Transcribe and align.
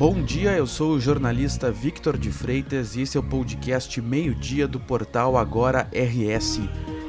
Bom 0.00 0.22
dia, 0.22 0.52
eu 0.52 0.66
sou 0.66 0.92
o 0.92 0.98
jornalista 0.98 1.70
Victor 1.70 2.16
de 2.16 2.32
Freitas 2.32 2.96
e 2.96 3.02
esse 3.02 3.18
é 3.18 3.20
o 3.20 3.22
podcast 3.22 4.00
Meio-Dia 4.00 4.66
do 4.66 4.80
portal 4.80 5.36
Agora 5.36 5.90
RS. 5.92 6.58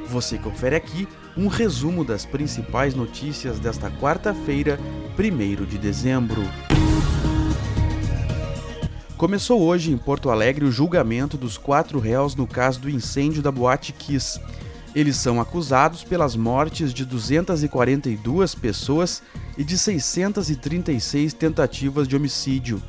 Você 0.10 0.38
confere 0.38 0.76
aqui 0.76 1.08
um 1.38 1.48
resumo 1.48 2.04
das 2.04 2.26
principais 2.26 2.94
notícias 2.94 3.60
desta 3.60 3.90
quarta-feira, 3.90 4.78
1 5.18 5.66
de 5.66 5.78
dezembro. 5.78 6.42
Começou 9.16 9.62
hoje 9.62 9.90
em 9.90 9.98
Porto 9.98 10.30
Alegre 10.30 10.66
o 10.66 10.72
julgamento 10.72 11.38
dos 11.38 11.58
quatro 11.58 11.98
réus 11.98 12.36
no 12.36 12.46
caso 12.46 12.82
do 12.82 12.90
incêndio 12.90 13.42
da 13.42 13.54
Boate 13.54 13.94
Kiss. 13.94 14.38
Eles 14.94 15.16
são 15.16 15.40
acusados 15.40 16.04
pelas 16.04 16.36
mortes 16.36 16.94
de 16.94 17.06
242 17.06 18.54
pessoas 18.54 19.24
e 19.62 19.64
de 19.64 19.78
636 19.78 21.34
tentativas 21.34 22.08
de 22.08 22.16
homicídio. 22.16 22.82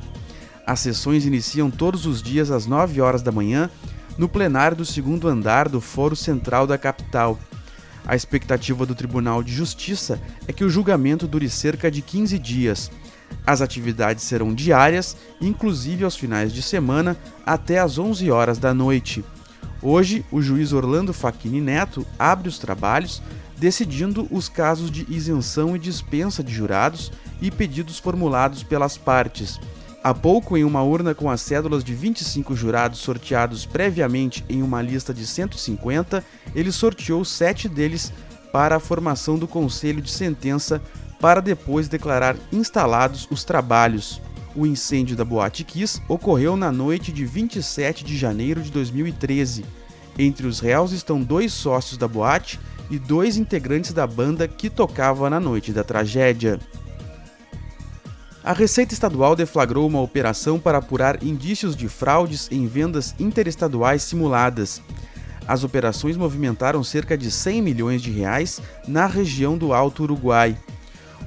As 0.65 0.79
sessões 0.79 1.23
iniciam 1.23 1.69
todos 1.69 2.07
os 2.07 2.19
dias 2.19 2.49
às 2.49 2.65
9 2.65 2.99
horas 2.99 3.21
da 3.21 3.31
manhã 3.31 3.69
no 4.17 4.27
plenário 4.27 4.77
do 4.77 4.83
segundo 4.83 5.27
andar 5.27 5.69
do 5.69 5.79
Foro 5.79 6.15
Central 6.15 6.65
da 6.65 6.75
capital. 6.75 7.37
A 8.03 8.15
expectativa 8.15 8.87
do 8.87 8.95
Tribunal 8.95 9.43
de 9.43 9.53
Justiça 9.53 10.19
é 10.47 10.51
que 10.51 10.63
o 10.63 10.69
julgamento 10.69 11.27
dure 11.27 11.47
cerca 11.47 11.91
de 11.91 12.01
15 12.01 12.39
dias. 12.39 12.89
As 13.45 13.61
atividades 13.61 14.23
serão 14.23 14.51
diárias, 14.51 15.15
inclusive 15.39 16.03
aos 16.03 16.15
finais 16.15 16.51
de 16.51 16.63
semana, 16.63 17.15
até 17.45 17.77
às 17.77 17.99
11 17.99 18.31
horas 18.31 18.57
da 18.57 18.73
noite. 18.73 19.23
Hoje, 19.85 20.23
o 20.31 20.41
juiz 20.41 20.71
Orlando 20.71 21.13
Facchini 21.13 21.59
Neto 21.59 22.07
abre 22.17 22.47
os 22.47 22.57
trabalhos, 22.57 23.21
decidindo 23.57 24.25
os 24.31 24.47
casos 24.47 24.89
de 24.89 25.05
isenção 25.09 25.75
e 25.75 25.79
dispensa 25.79 26.41
de 26.41 26.53
jurados 26.53 27.11
e 27.41 27.51
pedidos 27.51 27.99
formulados 27.99 28.63
pelas 28.63 28.97
partes. 28.97 29.59
Há 30.01 30.13
pouco, 30.13 30.55
em 30.55 30.63
uma 30.63 30.81
urna 30.81 31.13
com 31.13 31.29
as 31.29 31.41
cédulas 31.41 31.83
de 31.83 31.93
25 31.93 32.55
jurados 32.55 32.99
sorteados 32.99 33.65
previamente 33.65 34.45
em 34.47 34.63
uma 34.63 34.81
lista 34.81 35.13
de 35.13 35.27
150, 35.27 36.23
ele 36.55 36.71
sorteou 36.71 37.25
sete 37.25 37.67
deles 37.67 38.13
para 38.53 38.77
a 38.77 38.79
formação 38.79 39.37
do 39.37 39.49
conselho 39.49 40.01
de 40.01 40.11
sentença, 40.11 40.81
para 41.19 41.41
depois 41.41 41.89
declarar 41.89 42.37
instalados 42.53 43.27
os 43.29 43.43
trabalhos. 43.43 44.21
O 44.55 44.67
incêndio 44.67 45.15
da 45.15 45.25
Boate 45.25 45.63
Kiss 45.63 45.99
ocorreu 46.07 46.55
na 46.55 46.71
noite 46.71 47.11
de 47.11 47.25
27 47.25 48.03
de 48.03 48.15
janeiro 48.15 48.61
de 48.61 48.71
2013. 48.71 49.65
Entre 50.17 50.45
os 50.45 50.59
réus 50.59 50.91
estão 50.91 51.21
dois 51.21 51.51
sócios 51.51 51.97
da 51.97 52.07
boate 52.07 52.59
e 52.91 52.99
dois 52.99 53.35
integrantes 53.35 53.93
da 53.93 54.05
banda 54.05 54.47
que 54.47 54.69
tocava 54.69 55.27
na 55.27 55.39
noite 55.39 55.71
da 55.71 55.83
tragédia. 55.83 56.59
A 58.43 58.53
Receita 58.53 58.93
Estadual 58.93 59.35
deflagrou 59.35 59.87
uma 59.87 60.01
operação 60.01 60.59
para 60.59 60.77
apurar 60.77 61.23
indícios 61.23 61.75
de 61.75 61.87
fraudes 61.87 62.47
em 62.51 62.67
vendas 62.67 63.15
interestaduais 63.17 64.03
simuladas. 64.03 64.83
As 65.47 65.63
operações 65.63 66.15
movimentaram 66.15 66.83
cerca 66.83 67.17
de 67.17 67.31
100 67.31 67.61
milhões 67.61 68.01
de 68.03 68.11
reais 68.11 68.61
na 68.87 69.07
região 69.07 69.57
do 69.57 69.73
Alto 69.73 70.03
Uruguai. 70.03 70.55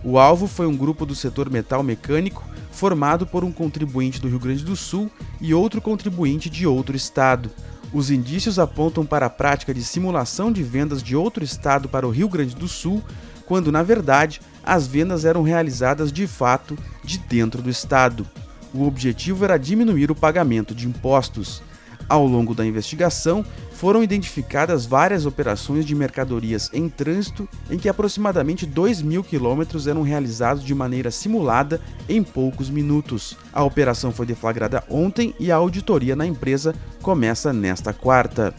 O 0.05 0.17
alvo 0.17 0.47
foi 0.47 0.67
um 0.67 0.77
grupo 0.77 1.05
do 1.05 1.15
setor 1.15 1.51
metal 1.51 1.83
mecânico 1.83 2.45
formado 2.77 3.27
por 3.27 3.43
um 3.43 3.51
contribuinte 3.51 4.21
do 4.21 4.29
Rio 4.29 4.39
Grande 4.39 4.63
do 4.63 4.77
Sul 4.77 5.11
e 5.41 5.55
outro 5.55 5.81
contribuinte 5.81 6.51
de 6.51 6.67
outro 6.67 6.95
estado. 6.95 7.51
Os 7.93 8.11
indícios 8.11 8.59
apontam 8.59 9.07
para 9.07 9.27
a 9.27 9.31
prática 9.31 9.73
de 9.73 9.83
simulação 9.83 10.53
de 10.53 10.63
vendas 10.63 11.03
de 11.03 11.17
outro 11.17 11.43
estado 11.43 11.89
para 11.89 12.07
o 12.07 12.11
Rio 12.11 12.29
Grande 12.29 12.55
do 12.55 12.69
Sul, 12.69 13.03
quando 13.47 13.73
na 13.73 13.83
verdade 13.83 14.43
as 14.63 14.87
vendas 14.87 15.25
eram 15.25 15.43
realizadas 15.43 16.13
de 16.13 16.27
fato 16.27 16.77
de 17.03 17.19
dentro 17.19 17.63
do 17.63 17.71
estado. 17.71 18.27
O 18.75 18.87
objetivo 18.87 19.45
era 19.45 19.57
diminuir 19.57 20.11
o 20.11 20.15
pagamento 20.15 20.75
de 20.75 20.87
impostos. 20.87 21.63
Ao 22.09 22.25
longo 22.25 22.55
da 22.55 22.65
investigação, 22.65 23.44
foram 23.72 24.03
identificadas 24.03 24.87
várias 24.87 25.27
operações 25.27 25.84
de 25.84 25.94
mercadorias 25.94 26.71
em 26.72 26.89
trânsito 26.89 27.49
em 27.71 27.78
que 27.78 27.89
aproximadamente 27.89 28.65
2 28.65 29.03
mil 29.03 29.22
quilômetros 29.22 29.87
eram 29.87 30.03
realizados 30.03 30.65
de 30.65 30.75
maneira 30.75 31.11
simulada 31.11 31.81
em 32.09 32.22
poucos 32.22 32.71
minutos. 32.71 33.37
A 33.53 33.62
operação 33.62 34.12
foi 34.12 34.25
deflagrada 34.25 34.83
ontem 34.89 35.34
e 35.39 35.50
a 35.50 35.56
auditoria 35.56 36.15
na 36.15 36.27
empresa 36.27 36.75
começa 37.03 37.53
nesta 37.53 37.93
quarta. 37.93 38.55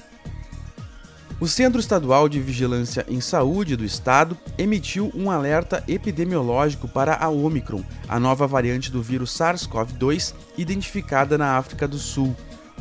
O 1.40 1.48
Centro 1.48 1.80
Estadual 1.80 2.28
de 2.28 2.40
Vigilância 2.40 3.06
em 3.08 3.22
Saúde 3.22 3.76
do 3.76 3.86
Estado 3.86 4.36
emitiu 4.58 5.12
um 5.14 5.30
alerta 5.30 5.84
epidemiológico 5.88 6.88
para 6.88 7.16
a 7.16 7.30
Omicron, 7.30 7.84
a 8.10 8.20
nova 8.20 8.48
variante 8.48 8.92
do 8.92 9.04
vírus 9.04 9.38
SARS-CoV-2 9.38 10.34
identificada 10.58 11.38
na 11.38 11.56
África 11.56 11.88
do 11.88 12.00
Sul. 12.00 12.36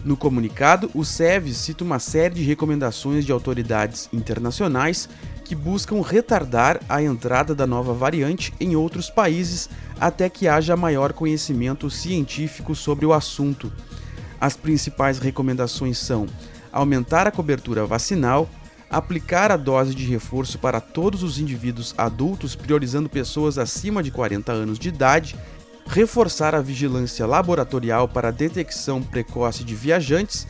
No 0.06 0.17
comunicado, 0.17 0.89
o 0.94 1.05
SEVES 1.05 1.56
cita 1.56 1.83
uma 1.83 1.99
série 1.99 2.37
de 2.37 2.43
recomendações 2.44 3.25
de 3.27 3.33
autoridades 3.33 4.09
internacionais 4.12 5.09
que 5.44 5.53
buscam 5.53 6.00
retardar 6.00 6.81
a 6.89 7.03
entrada 7.03 7.56
da 7.56 7.67
nova 7.67 7.93
variante 7.93 8.55
em 8.61 8.77
outros 8.77 9.11
países 9.11 9.69
até 9.99 10.28
que 10.31 10.47
haja 10.47 10.77
maior 10.77 11.12
conhecimento 11.12 11.91
científico 11.91 12.72
sobre 12.72 13.05
o 13.05 13.12
assunto. 13.12 13.72
As 14.41 14.55
principais 14.56 15.19
recomendações 15.19 15.99
são 15.99 16.28
aumentar 16.71 17.27
a 17.27 17.33
cobertura 17.33 17.84
vacinal, 17.84 18.49
aplicar 18.89 19.50
a 19.50 19.56
dose 19.56 19.93
de 19.93 20.06
reforço 20.06 20.56
para 20.56 20.81
todos 20.81 21.25
os 21.25 21.41
indivíduos 21.41 21.93
adultos, 21.99 22.55
priorizando 22.55 23.09
pessoas 23.09 23.59
acima 23.59 24.05
de 24.05 24.12
40 24.12 24.53
anos 24.53 24.78
de 24.78 24.89
idade 24.89 25.34
reforçar 25.86 26.54
a 26.54 26.60
vigilância 26.60 27.26
laboratorial 27.26 28.08
para 28.08 28.30
detecção 28.30 29.02
precoce 29.02 29.64
de 29.64 29.74
viajantes, 29.74 30.47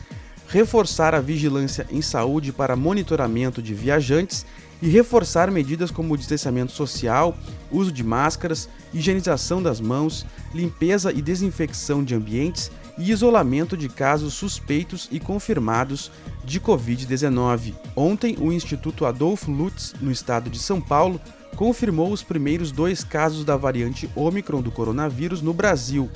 reforçar 0.47 1.13
a 1.13 1.21
vigilância 1.21 1.85
em 1.91 2.01
saúde 2.01 2.51
para 2.51 2.75
monitoramento 2.75 3.61
de 3.61 3.73
viajantes 3.73 4.45
e 4.81 4.87
reforçar 4.87 5.49
medidas 5.51 5.91
como 5.91 6.17
distanciamento 6.17 6.71
social, 6.71 7.35
uso 7.71 7.91
de 7.91 8.03
máscaras, 8.03 8.69
higienização 8.93 9.61
das 9.61 9.81
mãos, 9.81 10.25
limpeza 10.53 11.11
e 11.11 11.21
desinfecção 11.21 12.03
de 12.03 12.15
ambientes 12.15 12.71
e 12.97 13.11
isolamento 13.11 13.75
de 13.77 13.89
casos 13.89 14.33
suspeitos 14.33 15.07
e 15.11 15.19
confirmados 15.19 16.11
de 16.43 16.59
Covid-19. 16.59 17.73
Ontem, 17.95 18.37
o 18.39 18.51
Instituto 18.51 19.05
Adolfo 19.05 19.51
Lutz, 19.51 19.93
no 19.99 20.11
estado 20.11 20.49
de 20.49 20.59
São 20.59 20.79
Paulo, 20.79 21.19
confirmou 21.57 22.13
os 22.13 22.21
primeiros 22.21 22.71
dois 22.71 23.03
casos 23.03 23.43
da 23.43 23.57
variante 23.57 24.07
Omicron 24.15 24.61
do 24.61 24.71
coronavírus 24.71 25.41
no 25.41 25.53
Brasil. 25.53 26.07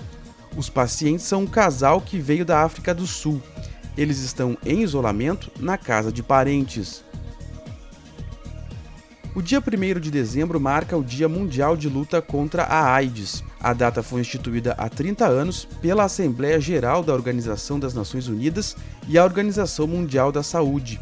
Os 0.56 0.70
pacientes 0.70 1.26
são 1.26 1.42
um 1.42 1.48
casal 1.48 2.00
que 2.00 2.20
veio 2.20 2.46
da 2.46 2.62
África 2.62 2.94
do 2.94 3.08
Sul. 3.08 3.42
Eles 3.98 4.20
estão 4.20 4.56
em 4.64 4.84
isolamento 4.84 5.52
na 5.60 5.80
casa 5.80 6.12
de 6.12 6.22
parentes. 6.22 7.04
O 9.34 9.42
dia 9.42 9.60
1 9.60 10.00
de 10.00 10.12
dezembro 10.12 10.60
marca 10.60 10.96
o 10.96 11.04
Dia 11.04 11.28
Mundial 11.28 11.76
de 11.76 11.90
Luta 11.90 12.22
contra 12.22 12.64
a 12.64 12.94
AIDS. 12.94 13.44
A 13.60 13.74
data 13.74 14.04
foi 14.04 14.22
instituída 14.22 14.76
há 14.78 14.90
30 14.90 15.26
anos 15.26 15.66
pela 15.82 16.04
Assembleia 16.04 16.60
Geral 16.60 17.02
da 17.02 17.14
Organização 17.14 17.80
das 17.80 17.94
Nações 17.94 18.28
Unidas 18.28 18.76
e 19.08 19.18
a 19.18 19.24
Organização 19.24 19.88
Mundial 19.88 20.32
da 20.32 20.44
Saúde. 20.44 21.00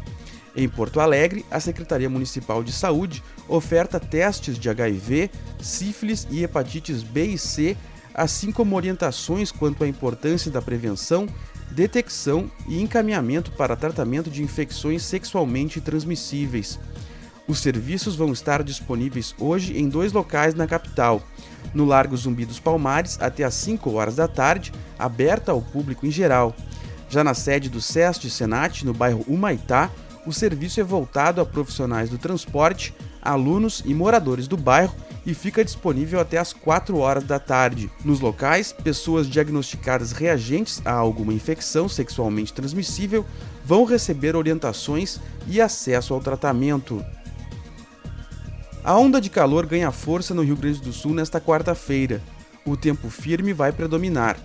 Em 0.60 0.68
Porto 0.68 1.00
Alegre, 1.00 1.42
a 1.50 1.58
Secretaria 1.58 2.10
Municipal 2.10 2.62
de 2.62 2.70
Saúde 2.70 3.24
oferta 3.48 3.98
testes 3.98 4.58
de 4.58 4.68
HIV, 4.68 5.30
sífilis 5.58 6.28
e 6.30 6.44
hepatites 6.44 7.02
B 7.02 7.28
e 7.28 7.38
C, 7.38 7.74
assim 8.12 8.52
como 8.52 8.76
orientações 8.76 9.50
quanto 9.50 9.82
à 9.84 9.88
importância 9.88 10.50
da 10.50 10.60
prevenção, 10.60 11.26
detecção 11.70 12.50
e 12.68 12.78
encaminhamento 12.78 13.52
para 13.52 13.74
tratamento 13.74 14.28
de 14.28 14.42
infecções 14.42 15.02
sexualmente 15.02 15.80
transmissíveis. 15.80 16.78
Os 17.48 17.60
serviços 17.60 18.14
vão 18.14 18.30
estar 18.30 18.62
disponíveis 18.62 19.34
hoje 19.38 19.78
em 19.78 19.88
dois 19.88 20.12
locais 20.12 20.54
na 20.54 20.66
capital: 20.66 21.22
no 21.72 21.86
Largo 21.86 22.14
Zumbi 22.14 22.44
dos 22.44 22.60
Palmares, 22.60 23.16
até 23.18 23.44
às 23.44 23.54
5 23.54 23.90
horas 23.92 24.16
da 24.16 24.28
tarde, 24.28 24.74
aberta 24.98 25.52
ao 25.52 25.62
público 25.62 26.06
em 26.06 26.10
geral. 26.10 26.54
Já 27.08 27.24
na 27.24 27.32
sede 27.32 27.70
do 27.70 27.80
SEST 27.80 28.28
Senat, 28.28 28.84
no 28.84 28.92
bairro 28.92 29.24
Humaitá, 29.26 29.90
o 30.26 30.32
serviço 30.32 30.80
é 30.80 30.84
voltado 30.84 31.40
a 31.40 31.46
profissionais 31.46 32.10
do 32.10 32.18
transporte, 32.18 32.94
alunos 33.22 33.82
e 33.86 33.94
moradores 33.94 34.46
do 34.46 34.56
bairro 34.56 34.94
e 35.24 35.34
fica 35.34 35.64
disponível 35.64 36.20
até 36.20 36.38
às 36.38 36.52
4 36.52 36.96
horas 36.98 37.24
da 37.24 37.38
tarde. 37.38 37.90
Nos 38.04 38.20
locais, 38.20 38.72
pessoas 38.72 39.26
diagnosticadas 39.26 40.12
reagentes 40.12 40.80
a 40.84 40.92
alguma 40.92 41.32
infecção 41.32 41.88
sexualmente 41.88 42.52
transmissível 42.52 43.24
vão 43.64 43.84
receber 43.84 44.36
orientações 44.36 45.18
e 45.46 45.60
acesso 45.60 46.14
ao 46.14 46.20
tratamento. 46.20 47.04
A 48.82 48.96
onda 48.96 49.20
de 49.20 49.28
calor 49.28 49.66
ganha 49.66 49.92
força 49.92 50.34
no 50.34 50.42
Rio 50.42 50.56
Grande 50.56 50.80
do 50.80 50.92
Sul 50.92 51.12
nesta 51.12 51.40
quarta-feira. 51.40 52.22
O 52.64 52.76
tempo 52.76 53.10
firme 53.10 53.52
vai 53.52 53.72
predominar. 53.72 54.38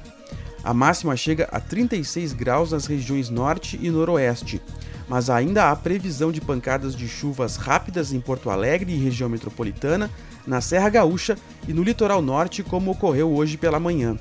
A 0.61 0.73
máxima 0.73 1.15
chega 1.15 1.47
a 1.51 1.59
36 1.59 2.33
graus 2.33 2.71
nas 2.71 2.85
regiões 2.85 3.29
norte 3.29 3.79
e 3.81 3.89
noroeste 3.89 4.61
mas 5.07 5.29
ainda 5.29 5.69
há 5.69 5.75
previsão 5.75 6.31
de 6.31 6.41
pancadas 6.41 6.95
de 6.95 7.07
chuvas 7.07 7.55
rápidas 7.55 8.11
em 8.11 8.19
Porto 8.19 8.49
Alegre 8.49 8.93
e 8.93 8.97
região 8.97 9.29
metropolitana, 9.29 10.09
na 10.45 10.61
Serra 10.61 10.89
Gaúcha 10.89 11.37
e 11.67 11.73
no 11.73 11.83
litoral 11.83 12.21
norte, 12.21 12.63
como 12.63 12.91
ocorreu 12.91 13.31
hoje 13.33 13.57
pela 13.57 13.79
manhã. 13.79 14.17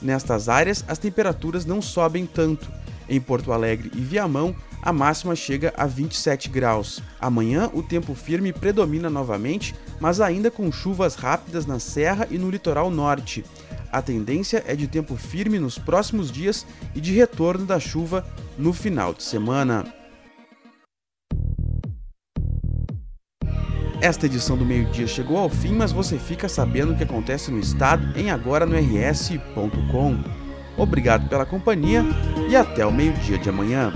Nestas 0.00 0.48
áreas, 0.48 0.84
as 0.86 0.98
temperaturas 0.98 1.64
não 1.64 1.80
sobem 1.80 2.26
tanto. 2.26 2.70
Em 3.08 3.20
Porto 3.20 3.52
Alegre 3.52 3.90
e 3.94 4.00
Viamão, 4.00 4.54
a 4.82 4.92
máxima 4.92 5.34
chega 5.34 5.72
a 5.76 5.86
27 5.86 6.48
graus. 6.48 7.02
Amanhã, 7.20 7.70
o 7.72 7.82
tempo 7.82 8.14
firme 8.14 8.52
predomina 8.52 9.08
novamente, 9.08 9.74
mas 9.98 10.20
ainda 10.20 10.50
com 10.50 10.70
chuvas 10.70 11.14
rápidas 11.14 11.64
na 11.64 11.78
serra 11.78 12.26
e 12.30 12.38
no 12.38 12.50
litoral 12.50 12.90
norte. 12.90 13.44
A 13.90 14.02
tendência 14.02 14.62
é 14.66 14.74
de 14.74 14.86
tempo 14.86 15.16
firme 15.16 15.58
nos 15.58 15.78
próximos 15.78 16.30
dias 16.30 16.66
e 16.94 17.00
de 17.00 17.12
retorno 17.12 17.64
da 17.64 17.78
chuva 17.78 18.26
no 18.58 18.72
final 18.72 19.14
de 19.14 19.22
semana. 19.22 20.03
Esta 24.04 24.26
edição 24.26 24.54
do 24.54 24.66
meio-dia 24.66 25.06
chegou 25.06 25.38
ao 25.38 25.48
fim, 25.48 25.72
mas 25.72 25.90
você 25.90 26.18
fica 26.18 26.46
sabendo 26.46 26.92
o 26.92 26.94
que 26.94 27.04
acontece 27.04 27.50
no 27.50 27.58
estado 27.58 28.06
em 28.14 28.30
agora 28.30 28.66
no 28.66 28.76
rs.com. 28.76 30.18
Obrigado 30.76 31.26
pela 31.26 31.46
companhia 31.46 32.04
e 32.46 32.54
até 32.54 32.84
o 32.84 32.92
meio-dia 32.92 33.38
de 33.38 33.48
amanhã. 33.48 33.90